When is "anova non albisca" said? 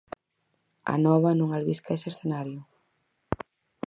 0.95-1.95